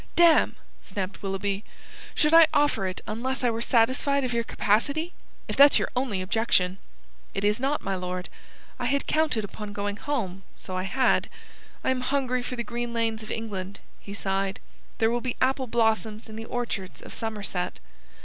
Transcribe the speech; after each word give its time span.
"Damme!" 0.15 0.55
snapped 0.79 1.21
Willoughby, 1.21 1.63
"Should 2.15 2.33
I 2.33 2.47
offer 2.55 2.87
it 2.87 3.01
unless 3.05 3.43
I 3.43 3.51
were 3.51 3.61
satisfied 3.61 4.23
of 4.23 4.33
your 4.33 4.43
capacity? 4.43 5.13
If 5.47 5.55
that's 5.55 5.77
your 5.77 5.91
only 5.95 6.23
objection...." 6.23 6.79
"It 7.35 7.43
is 7.43 7.59
not, 7.59 7.83
my 7.83 7.93
lord. 7.93 8.27
I 8.79 8.85
had 8.85 9.05
counted 9.05 9.43
upon 9.45 9.73
going 9.73 9.97
home, 9.97 10.41
so 10.55 10.75
I 10.75 10.85
had. 10.89 11.29
I 11.83 11.91
am 11.91 12.01
hungry 12.01 12.41
for 12.41 12.55
the 12.55 12.63
green 12.63 12.93
lanes 12.95 13.21
of 13.21 13.29
England." 13.29 13.79
He 13.99 14.15
sighed. 14.15 14.59
"There 14.97 15.11
will 15.11 15.21
be 15.21 15.37
apple 15.39 15.67
blossoms 15.67 16.27
in 16.27 16.35
the 16.35 16.45
orchards 16.45 17.01
of 17.03 17.13
Somerset." 17.13 17.79